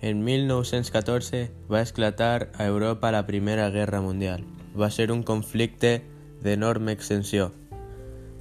En 0.00 0.22
1914 0.22 1.50
va 1.68 1.80
esclatar 1.80 2.52
a 2.56 2.66
Europa 2.66 3.10
la 3.10 3.26
Primera 3.26 3.68
Guerra 3.70 4.00
Mundial. 4.00 4.44
Va 4.78 4.90
ser 4.90 5.10
un 5.10 5.24
conflicte 5.24 6.04
d'enorme 6.40 6.92
extensió. 6.92 7.50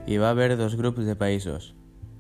Hi 0.06 0.20
va 0.22 0.29
haver 0.29 0.56
dos 0.56 0.76
grups 0.78 1.04
de 1.06 1.15
països, 1.15 1.74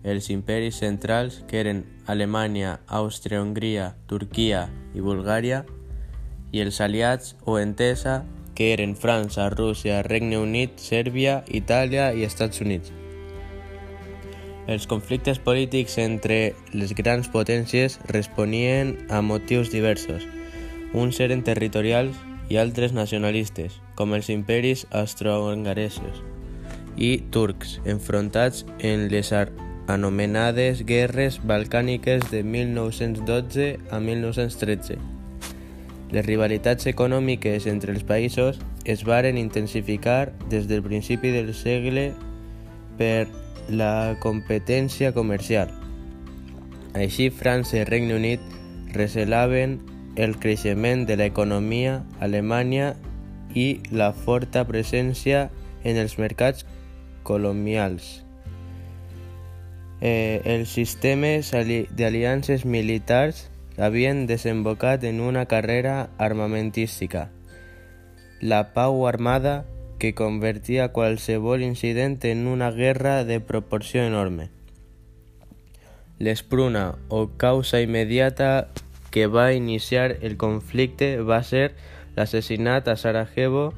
els 0.03 0.31
imperis 0.33 0.81
centrals, 0.81 1.43
que 1.47 1.61
eren 1.61 1.85
Alemanya, 2.07 2.79
Àustria, 2.87 3.43
Hongria, 3.43 3.95
Turquia 4.07 4.71
i 4.95 5.05
Bulgària, 5.05 5.65
i 6.51 6.65
els 6.65 6.81
aliats 6.81 7.35
o 7.45 7.59
entesa, 7.59 8.23
que 8.55 8.73
eren 8.73 8.95
França, 8.97 9.51
Rússia, 9.53 10.01
Regne 10.01 10.41
Unit, 10.41 10.79
Sèrbia, 10.81 11.43
Itàlia 11.45 12.09
i 12.17 12.25
Estats 12.25 12.65
Units. 12.65 12.89
Els 14.67 14.87
conflictes 14.87 15.39
polítics 15.39 15.95
entre 16.03 16.53
les 16.75 16.91
grans 16.95 17.29
potències 17.31 17.99
responien 18.11 18.97
a 19.09 19.21
motius 19.23 19.71
diversos. 19.71 20.27
Uns 20.91 21.21
eren 21.23 21.43
territorials 21.47 22.19
i 22.51 22.59
altres 22.59 22.91
nacionalistes, 22.91 23.79
com 23.95 24.11
els 24.15 24.27
imperis 24.31 24.85
austro-hongaresos 24.91 26.23
i 26.97 27.21
turcs, 27.31 27.77
enfrontats 27.85 28.65
en 28.79 29.07
les 29.11 29.31
anomenades 29.87 30.83
guerres 30.85 31.39
balcàniques 31.45 32.25
de 32.31 32.43
1912 32.43 33.77
a 33.91 33.99
1913. 34.01 34.97
Les 36.11 36.25
rivalitats 36.25 36.87
econòmiques 36.87 37.67
entre 37.67 37.93
els 37.93 38.03
països 38.07 38.59
es 38.85 39.03
varen 39.05 39.37
intensificar 39.37 40.31
des 40.49 40.67
del 40.67 40.81
principi 40.83 41.31
del 41.35 41.53
segle 41.53 42.09
per 42.97 43.27
la 43.69 44.17
competència 44.19 45.11
comercial. 45.13 45.71
Així, 46.93 47.29
França 47.29 47.77
i 47.77 47.83
Regne 47.85 48.15
Unit 48.15 48.41
recelaven 48.95 49.77
el 50.17 50.37
creixement 50.41 51.05
de 51.05 51.17
l'economia 51.19 52.01
alemanya 52.19 52.95
i 53.53 53.81
la 53.91 54.11
forta 54.13 54.65
presència 54.67 55.49
en 55.83 55.99
els 56.01 56.17
mercats 56.17 56.65
colonials. 57.27 58.23
Eh, 60.01 60.41
els 60.45 60.69
sistemes 60.69 61.51
d'aliances 61.51 62.65
militars 62.65 63.47
havien 63.77 64.25
desembocat 64.29 65.03
en 65.03 65.21
una 65.21 65.45
carrera 65.45 66.09
armamentística. 66.17 67.29
La 68.41 68.73
pau 68.73 69.07
armada 69.07 69.65
que 69.97 70.13
convertia 70.13 70.91
qualsevol 70.93 71.63
incident 71.63 72.23
en 72.25 72.47
una 72.47 72.71
guerra 72.71 73.23
de 73.25 73.39
proporció 73.39 74.03
enorme. 74.03 74.49
L'espruna 76.19 76.95
o 77.09 77.29
causa 77.37 77.81
immediata 77.81 78.69
que 79.11 79.27
va 79.27 79.53
iniciar 79.53 80.17
el 80.21 80.37
conflicte 80.37 81.21
va 81.21 81.43
ser 81.43 81.75
l'assassinat 82.15 82.87
a 82.87 82.95
Sarajevo 82.97 83.73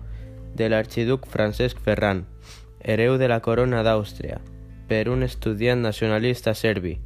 de 0.55 0.69
l'arxiduc 0.69 1.27
Francesc 1.27 1.79
Ferran, 1.79 2.25
hereu 2.79 3.17
de 3.17 3.27
la 3.27 3.41
corona 3.43 3.83
d'Àustria, 3.83 4.39
per 4.87 5.09
un 5.09 5.23
estudiant 5.23 5.83
nacionalista 5.83 6.55
serbi. 6.55 6.97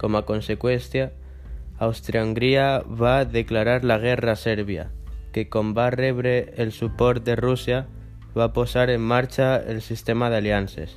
Com 0.00 0.16
a 0.16 0.24
conseqüència, 0.24 1.12
Àustria-Hongria 1.78 2.82
va 2.88 3.24
declarar 3.24 3.84
la 3.84 3.98
guerra 3.98 4.32
a 4.32 4.40
Sèrbia, 4.40 4.88
que 5.32 5.46
com 5.48 5.74
va 5.76 5.90
el 5.92 6.72
suport 6.72 7.24
de 7.24 7.36
Rússia, 7.36 7.86
va 8.38 8.52
posar 8.54 8.88
en 8.94 9.02
marxa 9.02 9.56
el 9.58 9.82
sistema 9.82 10.30
d'aliances. 10.30 10.96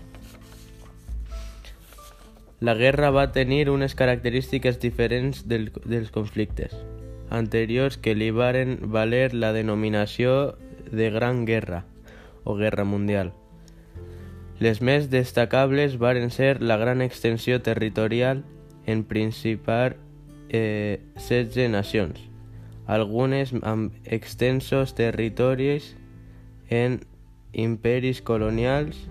La 2.61 2.75
guerra 2.77 3.09
va 3.09 3.31
tenir 3.33 3.71
unes 3.73 3.95
característiques 3.97 4.79
diferents 4.79 5.47
del, 5.49 5.71
dels 5.85 6.11
conflictes 6.13 6.77
anteriors 7.31 7.97
que 7.97 8.13
li 8.13 8.29
varen 8.29 8.77
valer 8.93 9.33
la 9.33 9.53
denominació 9.55 10.57
de 10.91 11.09
Gran 11.09 11.45
Guerra 11.45 11.85
o 12.43 12.55
Guerra 12.59 12.83
Mundial. 12.83 13.31
Les 14.59 14.81
més 14.83 15.07
destacables 15.09 15.95
varen 15.97 16.29
ser 16.29 16.59
la 16.61 16.77
gran 16.77 17.01
extensió 17.01 17.61
territorial 17.63 18.43
en 18.85 19.05
principar 19.07 19.95
eh, 20.49 20.99
16 21.15 21.71
nacions, 21.71 22.19
algunes 22.85 23.55
amb 23.63 23.95
extensos 24.03 24.93
territoris 24.93 25.95
en 26.69 26.99
imperis 27.53 28.21
colonials 28.21 29.07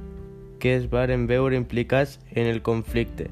que 0.61 0.77
es 0.77 0.91
varen 0.91 1.27
veure 1.27 1.57
implicats 1.57 2.19
en 2.33 2.47
el 2.47 2.63
conflicte 2.63 3.31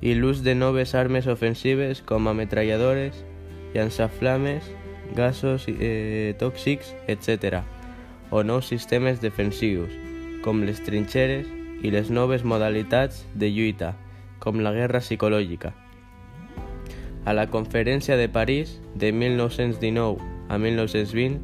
i 0.00 0.14
l'ús 0.14 0.42
de 0.44 0.54
noves 0.54 0.94
armes 0.94 1.26
ofensives 1.26 2.02
com 2.02 2.28
ametralladores, 2.28 3.24
llançaflames, 3.74 4.64
gasos 5.16 5.66
eh, 5.68 6.34
tòxics, 6.38 6.94
etc., 7.08 7.62
o 8.30 8.42
nous 8.42 8.66
sistemes 8.66 9.20
defensius, 9.22 9.92
com 10.42 10.64
les 10.66 10.82
trinxeres 10.82 11.46
i 11.82 11.92
les 11.94 12.10
noves 12.10 12.44
modalitats 12.44 13.24
de 13.34 13.50
lluita, 13.50 13.94
com 14.38 14.60
la 14.60 14.72
guerra 14.74 15.00
psicològica. 15.00 15.72
A 17.24 17.32
la 17.34 17.48
Conferència 17.50 18.16
de 18.16 18.28
París 18.28 18.80
de 18.94 19.12
1919 19.12 20.22
a 20.48 20.58
1920 20.58 21.40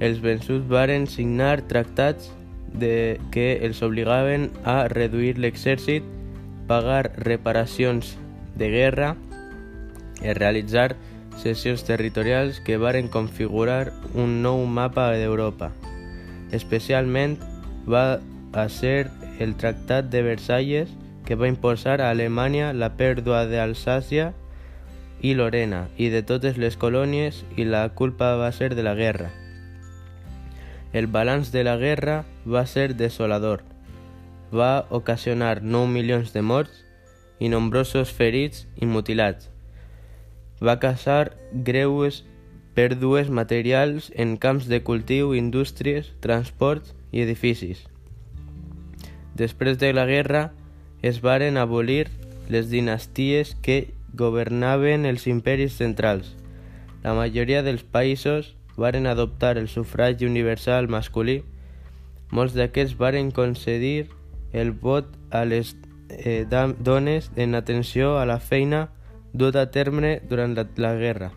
els 0.00 0.20
vençuts 0.20 0.68
varen 0.68 1.06
signar 1.08 1.66
tractats 1.68 2.30
de 2.76 3.18
que 3.32 3.64
els 3.64 3.80
obligaven 3.82 4.50
a 4.64 4.88
reduir 4.92 5.38
l'exèrcit, 5.38 6.04
pagar 6.68 7.12
reparacions 7.16 8.16
de 8.56 8.68
guerra 8.70 9.14
i 10.22 10.32
realitzar 10.34 10.96
cessions 11.40 11.84
territorials 11.84 12.60
que 12.60 12.76
varen 12.80 13.08
configurar 13.08 13.92
un 14.14 14.42
nou 14.42 14.64
mapa 14.66 15.10
d'Europa. 15.12 15.70
Especialment 16.52 17.36
va 17.88 18.20
a 18.52 18.68
ser 18.68 19.10
el 19.38 19.54
Tractat 19.56 20.10
de 20.10 20.22
Versalles 20.22 20.92
que 21.26 21.34
va 21.34 21.48
imposar 21.48 22.00
a 22.00 22.10
Alemanya 22.10 22.72
la 22.72 22.92
pèrdua 22.96 23.44
d'Alsàcia 23.50 24.32
i 25.20 25.34
Lorena 25.34 25.86
i 25.96 26.08
de 26.12 26.22
totes 26.22 26.60
les 26.60 26.76
colònies 26.76 27.42
i 27.56 27.64
la 27.64 27.88
culpa 27.88 28.36
va 28.40 28.52
ser 28.52 28.74
de 28.74 28.84
la 28.86 28.94
guerra. 28.94 29.32
El 30.96 31.08
balanç 31.08 31.50
de 31.52 31.62
la 31.62 31.74
guerra 31.76 32.24
va 32.48 32.62
ser 32.64 32.94
desolador. 32.96 33.64
Va 34.48 34.86
ocasionar 34.88 35.60
9 35.60 35.90
milions 35.92 36.32
de 36.32 36.40
morts 36.40 36.78
i 37.38 37.50
nombrosos 37.52 38.14
ferits 38.16 38.62
i 38.80 38.88
mutilats. 38.88 39.50
Va 40.64 40.78
causar 40.80 41.34
greues 41.68 42.22
pèrdues 42.72 43.28
materials 43.28 44.08
en 44.16 44.38
camps 44.40 44.70
de 44.72 44.80
cultiu, 44.88 45.34
indústries, 45.36 46.14
transports 46.24 46.96
i 47.12 47.20
edificis. 47.26 47.84
Després 49.36 49.76
de 49.76 49.92
la 49.92 50.08
guerra 50.08 50.46
es 51.02 51.20
varen 51.20 51.60
abolir 51.60 52.06
les 52.48 52.72
dinasties 52.72 53.52
que 53.60 53.92
governaven 54.16 55.04
els 55.04 55.28
imperis 55.28 55.76
centrals. 55.76 56.32
La 57.04 57.12
majoria 57.12 57.60
dels 57.60 57.84
països 57.84 58.55
varen 58.76 59.06
adoptar 59.06 59.56
el 59.58 59.68
sufragi 59.68 60.26
universal 60.26 60.88
masculí, 60.88 61.42
molts 62.30 62.54
d'aquests 62.54 62.96
varen 62.98 63.30
concedir 63.30 64.08
el 64.52 64.72
vot 64.72 65.08
a 65.30 65.44
les 65.44 65.76
eh, 66.10 66.44
dones 66.78 67.30
en 67.36 67.54
atenció 67.54 68.18
a 68.18 68.26
la 68.26 68.38
feina 68.38 68.88
duta 69.32 69.62
a 69.62 69.70
terme 69.70 70.20
durant 70.28 70.56
la, 70.56 70.66
la 70.76 70.94
guerra. 70.94 71.32